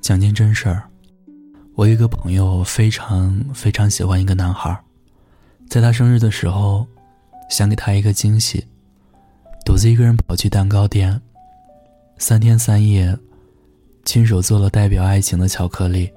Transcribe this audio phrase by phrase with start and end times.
[0.00, 0.82] 讲件真事儿，
[1.74, 4.74] 我一个朋友非常非常喜欢一个男孩，
[5.68, 6.86] 在他生日的时候，
[7.50, 8.66] 想给他一个惊喜，
[9.66, 11.20] 独自一个人跑去蛋糕店，
[12.16, 13.14] 三天三夜，
[14.04, 16.10] 亲手做了代表爱情的巧克力。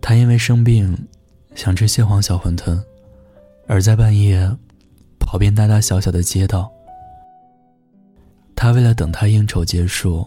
[0.00, 0.96] 他因为生病，
[1.54, 2.82] 想吃蟹黄小馄饨，
[3.66, 4.50] 而在半夜，
[5.18, 6.72] 跑遍大大小小的街道。
[8.56, 10.26] 他为了等他应酬结束。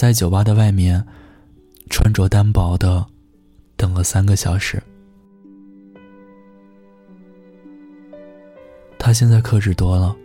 [0.00, 1.04] 在酒吧的外面，
[1.90, 3.04] 穿着单薄的，
[3.76, 4.82] 等了三个小时。
[8.98, 10.16] 他现在克制多了，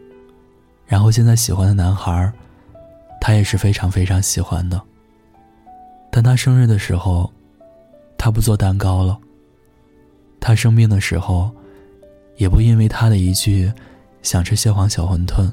[0.85, 2.31] 然后现在喜欢的男孩，
[3.19, 4.81] 他也是非常非常喜欢的。
[6.09, 7.29] 但他生日的时候，
[8.17, 9.19] 他不做蛋糕了。
[10.39, 11.51] 他生病的时候，
[12.37, 13.69] 也不因为他的一句
[14.23, 15.51] “想吃蟹黄小馄饨”，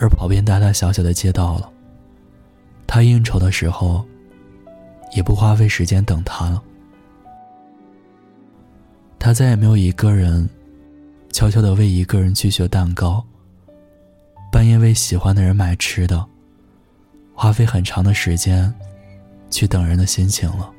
[0.00, 1.70] 而跑遍大大小小的街道了。
[2.96, 4.02] 他应酬的时候，
[5.14, 6.62] 也不花费时间等他了。
[9.18, 10.48] 他再也没有一个人，
[11.30, 13.22] 悄悄的为一个人去学蛋糕，
[14.50, 16.26] 半夜为喜欢的人买吃的，
[17.34, 18.74] 花费很长的时间，
[19.50, 20.72] 去等人的心情了。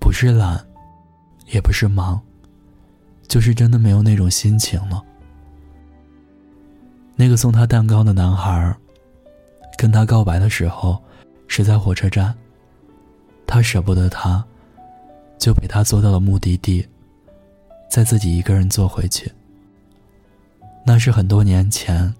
[0.00, 0.60] 不是懒，
[1.52, 2.20] 也不是忙，
[3.28, 5.00] 就是真的没有那种心情了。
[7.14, 8.76] 那个送他蛋糕的男孩
[9.80, 11.02] 跟他告白的时候，
[11.48, 12.36] 是在火车站。
[13.46, 14.44] 他舍不得他，
[15.38, 16.86] 就陪他坐到了目的地，
[17.88, 19.32] 再自己一个人坐回去。
[20.84, 22.14] 那是很多年前，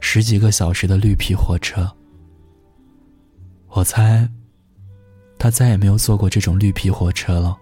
[0.00, 1.90] 十几个小时的绿皮火车。
[3.68, 4.28] 我猜，
[5.38, 7.56] 他再也没有坐过这种绿皮火车了。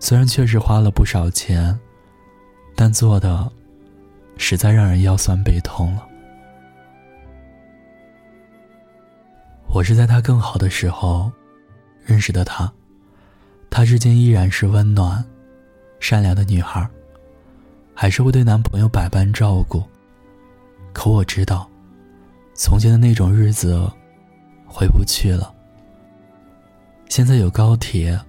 [0.00, 1.78] 虽然确实花了不少钱，
[2.74, 3.52] 但坐的，
[4.38, 6.08] 实在让人腰酸背痛了。
[9.74, 11.32] 我是在他更好的时候
[12.04, 12.70] 认识的他，
[13.70, 15.24] 他至今依然是温暖、
[15.98, 16.86] 善良的女孩，
[17.94, 19.82] 还是会对男朋友百般照顾。
[20.92, 21.66] 可我知道，
[22.52, 23.90] 从前的那种日子
[24.66, 25.50] 回不去了。
[27.08, 28.20] 现在有高铁，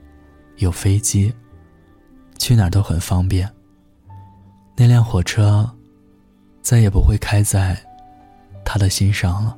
[0.58, 1.34] 有飞机，
[2.40, 3.52] 去哪儿都很方便。
[4.78, 5.70] 那辆火车
[6.62, 7.78] 再也不会开在
[8.64, 9.58] 他的心上了。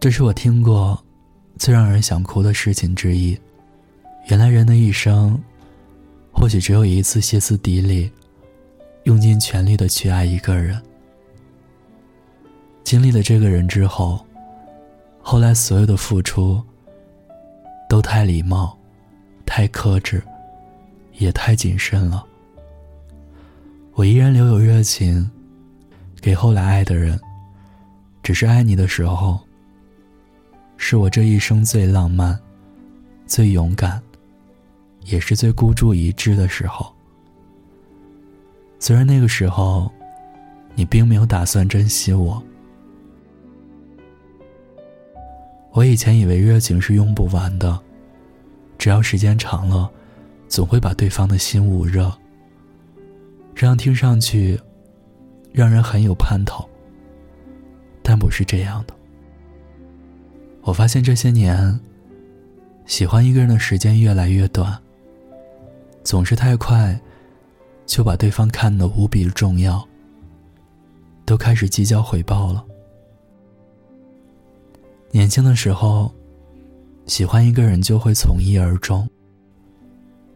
[0.00, 0.96] 这是我听过
[1.56, 3.36] 最让人想哭的事情之一。
[4.28, 5.36] 原来人的一生，
[6.32, 8.08] 或许只有一次歇斯底里，
[9.04, 10.80] 用尽全力的去爱一个人。
[12.84, 14.24] 经历了这个人之后，
[15.20, 16.62] 后来所有的付出
[17.88, 18.78] 都太礼貌、
[19.44, 20.22] 太克制，
[21.14, 22.24] 也太谨慎了。
[23.94, 25.28] 我依然留有热情，
[26.20, 27.18] 给后来爱的人，
[28.22, 29.40] 只是爱你的时候。
[30.78, 32.38] 是我这一生最浪漫、
[33.26, 34.00] 最勇敢，
[35.04, 36.90] 也是最孤注一掷的时候。
[38.78, 39.90] 虽然那个时候，
[40.74, 42.42] 你并没有打算珍惜我。
[45.72, 47.78] 我以前以为热情是用不完的，
[48.78, 49.90] 只要时间长了，
[50.48, 52.10] 总会把对方的心捂热。
[53.54, 54.58] 这样听上去，
[55.52, 56.66] 让人很有盼头。
[58.02, 58.94] 但不是这样的。
[60.68, 61.80] 我发现这些年，
[62.84, 64.78] 喜欢一个人的时间越来越短。
[66.04, 67.00] 总是太快，
[67.86, 69.82] 就把对方看得无比重要，
[71.24, 72.62] 都开始计较回报了。
[75.10, 76.12] 年轻的时候，
[77.06, 79.08] 喜欢一个人就会从一而终。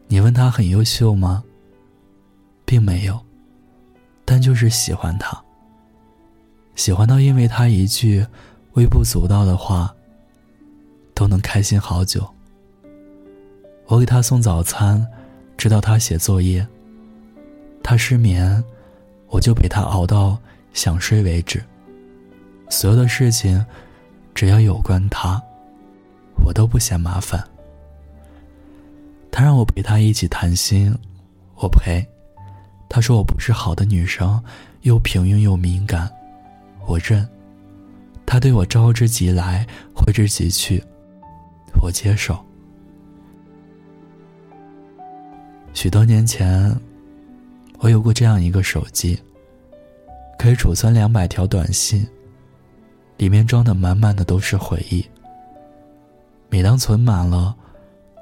[0.07, 1.43] 你问他很优秀吗？
[2.65, 3.23] 并没有，
[4.25, 5.39] 但就是喜欢他。
[6.73, 8.25] 喜欢到因为他一句
[8.73, 9.93] 微不足道的话。
[11.13, 12.27] 都能开心好久。
[13.85, 15.05] 我给他送早餐，
[15.57, 16.65] 直到他写作业。
[17.83, 18.63] 他失眠，
[19.27, 20.37] 我就陪他熬到
[20.73, 21.61] 想睡为止。
[22.69, 23.63] 所有的事情，
[24.33, 25.41] 只要有关他，
[26.45, 27.43] 我都不嫌麻烦。
[29.29, 30.95] 他让我陪他一起谈心，
[31.55, 32.03] 我陪。
[32.87, 34.41] 他说我不是好的女生，
[34.83, 36.09] 又平庸又敏感，
[36.87, 37.27] 我认。
[38.25, 40.83] 他对我招之即来，挥之即去。
[41.83, 42.39] 我接受。
[45.73, 46.73] 许多年前，
[47.79, 49.19] 我有过这样一个手机，
[50.39, 52.07] 可以储存两百条短信，
[53.17, 55.05] 里面装的满满的都是回忆。
[56.49, 57.53] 每当存满了，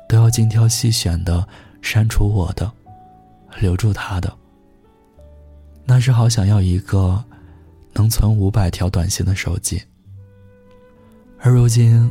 [0.10, 1.48] 都要精挑细选的
[1.84, 2.72] 删除我的，
[3.60, 4.36] 留住他的。
[5.86, 7.24] 那时好想要一个
[7.94, 9.84] 能存五百条短信的手机。
[11.40, 12.10] 而如今，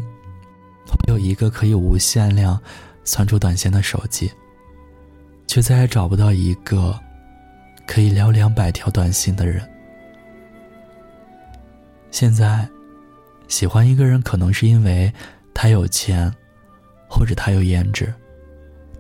[0.91, 2.61] 我有一个可以无限量
[3.05, 4.31] 存储短信的手机，
[5.47, 6.99] 却再也找不到一个
[7.87, 9.63] 可以聊两百条短信的人。
[12.11, 12.69] 现在，
[13.49, 15.13] 喜欢一个人可能是因为
[15.55, 16.33] 他有钱，
[17.09, 18.13] 或者他有颜值，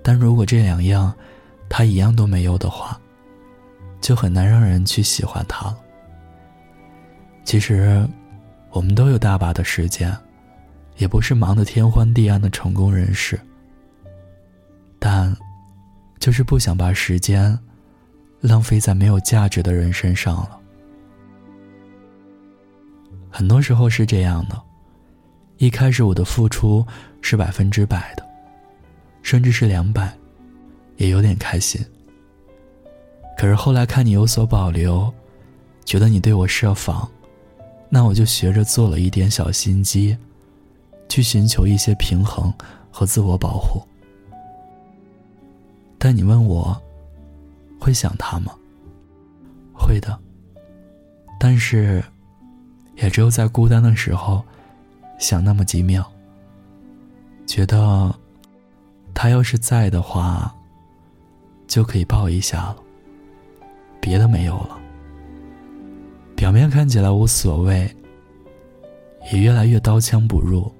[0.02, 1.12] 但如果这两样
[1.69, 2.98] 他一样都没有的话，
[4.00, 5.78] 就很难让人去喜欢他了。
[7.44, 8.08] 其实，
[8.70, 10.16] 我们都有大把的时间，
[11.00, 13.41] 也不是忙得天昏地暗的成功人士，
[14.99, 15.35] 但
[16.19, 17.58] 就是不想把时间
[18.43, 20.61] 浪费在没有价值的人身上了。
[23.31, 24.61] 很多时候是这样的，
[25.56, 26.87] 一开始我的付出
[27.23, 28.23] 是百分之百的，
[29.23, 30.14] 甚至是两百，
[30.99, 31.82] 也有点开心。
[33.38, 35.11] 可是后来看你有所保留，
[35.87, 37.11] 觉得你对我设防，
[37.88, 40.14] 那我就学着做了一点小心机，
[41.10, 42.50] 去寻求一些平衡
[42.90, 43.82] 和自我保护。
[45.98, 46.74] 但你问我，
[47.78, 48.54] 会想他吗？
[49.74, 50.18] 会的，
[51.38, 52.02] 但是。
[52.96, 54.44] 也只有在孤单的时候，
[55.18, 56.06] 想那么几秒。
[57.46, 58.14] 觉得，
[59.14, 60.54] 他要是在的话，
[61.66, 62.76] 就可以抱一下了。
[64.02, 64.78] 别的没有了。
[66.36, 67.90] 表面看起来无所谓，
[69.32, 70.70] 也越来越刀枪不入。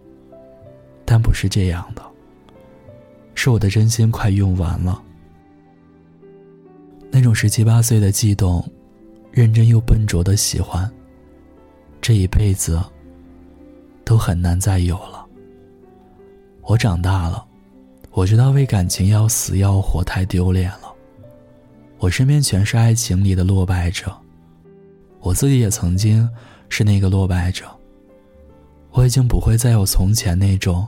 [1.13, 2.03] 但不是这样的，
[3.35, 5.03] 是我的真心快用完了。
[7.11, 8.65] 那种十七八岁的悸动，
[9.33, 10.89] 认真又笨拙的喜欢。
[12.01, 12.81] 这一辈子
[14.05, 15.27] 都很难再有了。
[16.63, 17.45] 我长大了，
[18.13, 20.95] 我知道为感情要死要活太丢脸了。
[21.99, 24.17] 我身边全是爱情里的落败者，
[25.19, 26.31] 我自己也曾经
[26.69, 27.65] 是那个落败者。
[28.93, 30.87] 我已经不会再有从前那种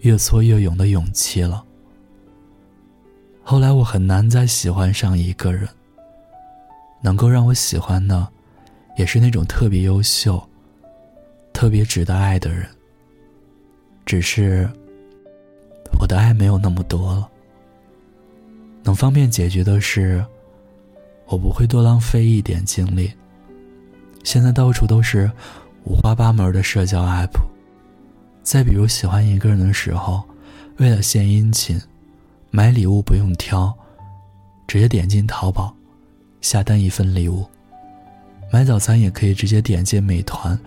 [0.00, 1.64] 越挫越勇的勇气了。
[3.42, 5.68] 后来我很难再喜欢上一个人，
[7.00, 8.28] 能够让我喜欢的。
[8.96, 10.42] 也是那种特别优秀、
[11.54, 12.66] 特别值得爱的人。
[14.04, 14.68] 只是
[15.98, 17.26] 我的爱没有那么多了。
[18.82, 20.22] 能方便解决的事，
[21.26, 23.10] 我不会多浪费一点精力。
[24.22, 25.30] 现在到处都是
[25.84, 27.49] 五花八门的社交 app。
[28.42, 30.22] 再比如喜欢一个人的时候，
[30.78, 31.80] 为了献殷勤，
[32.50, 33.72] 买礼物不用挑，
[34.66, 35.74] 直接点进淘宝，
[36.40, 37.46] 下单一份礼物。
[38.52, 40.58] 买早餐也可以直接点进美团，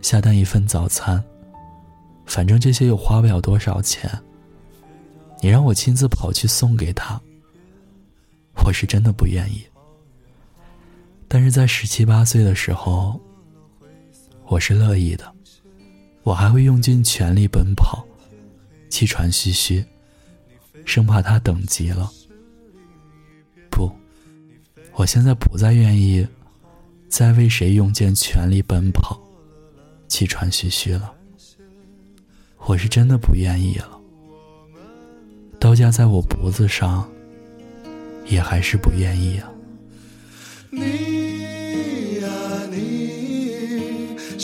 [0.00, 1.22] 下单一份早餐。
[2.24, 4.10] 反正这些又花不了多少钱。
[5.42, 7.20] 你让我亲自跑去送给他，
[8.64, 9.62] 我是真的不愿意。
[11.28, 13.20] 但是在十七八岁的时候，
[14.46, 15.30] 我是乐意的，
[16.22, 18.06] 我还会用尽全力奔跑，
[18.88, 19.84] 气喘吁吁，
[20.84, 22.10] 生怕他等急了。
[23.70, 23.90] 不，
[24.94, 26.26] 我现在不再愿意。
[27.08, 29.20] 再为谁用尽全力奔跑，
[30.06, 31.12] 气喘吁吁了。
[32.58, 34.00] 我是真的不愿意了。
[35.58, 37.10] 刀架在我脖子上，
[38.26, 39.50] 也还是不愿意啊。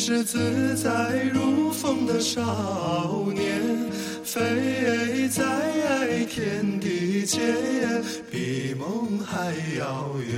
[0.08, 3.91] 是自在如风的少年，
[4.22, 5.43] 飞在
[6.31, 7.41] 天地间，
[8.31, 10.31] 比梦还遥远。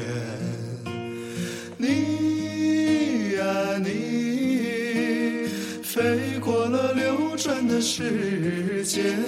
[1.76, 5.50] 你呀，你
[5.82, 9.20] 飞过了流转的时间，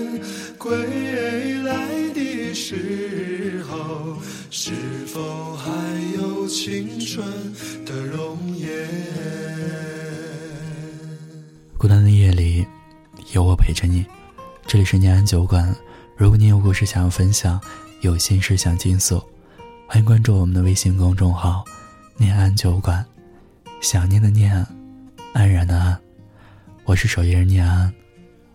[0.57, 0.73] 归
[1.65, 4.17] 来的时候，
[4.51, 4.71] 是
[5.07, 5.71] 否还
[6.17, 7.23] 有青春
[7.85, 8.89] 的容颜？
[13.33, 14.05] 有我陪着你。
[14.67, 15.75] 这里是念安酒馆，
[16.17, 17.61] 如果你有故事想要分享，
[18.01, 19.23] 有心事想倾诉，
[19.87, 21.65] 欢迎关注我们的微信公众号。
[22.17, 23.05] 念安酒馆，
[23.81, 24.67] 想念的念，
[25.33, 25.99] 安然的安，
[26.85, 27.93] 我是守夜人念安，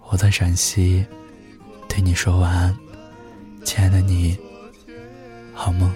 [0.10, 1.06] 我在陕西，
[1.88, 2.78] 对你说晚安，
[3.64, 4.38] 亲爱的你，
[5.54, 5.92] 好梦。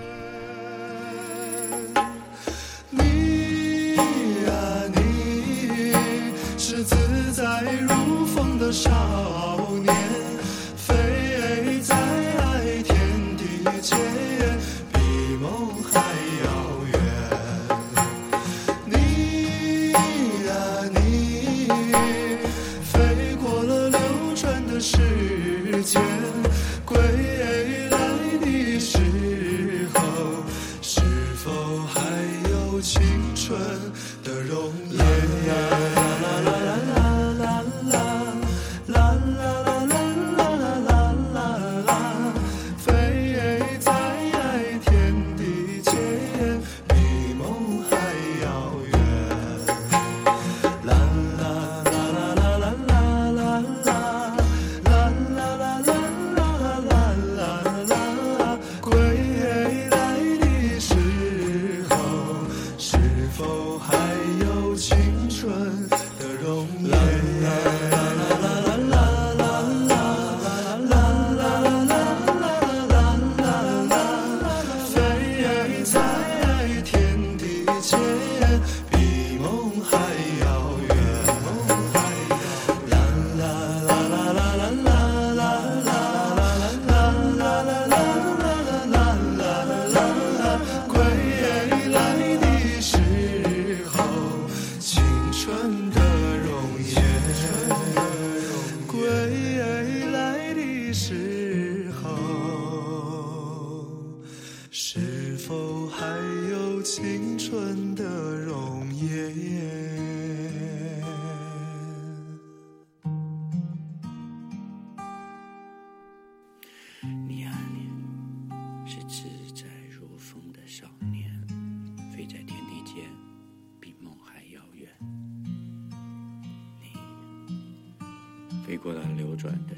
[64.80, 64.98] 青
[65.30, 65.52] 春
[65.90, 67.19] 的容颜。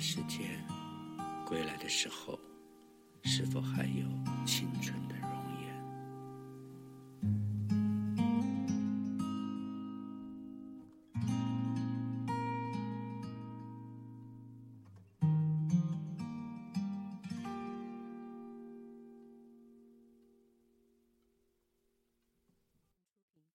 [0.01, 0.59] 时间
[1.45, 2.37] 归来的时候
[3.23, 4.03] 是否还有
[4.47, 4.91] 青春